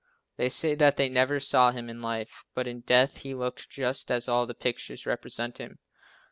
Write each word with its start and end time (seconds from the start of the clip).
They 0.35 0.49
say 0.49 0.73
that 0.73 0.97
they 0.97 1.09
never 1.09 1.39
saw 1.39 1.69
him 1.69 1.87
in 1.87 2.01
life, 2.01 2.43
but 2.55 2.67
in 2.67 2.79
death 2.79 3.17
he 3.17 3.35
looked 3.35 3.69
just 3.69 4.09
as 4.09 4.27
all 4.27 4.47
the 4.47 4.55
pictures 4.55 5.05
represent 5.05 5.59
him. 5.59 5.77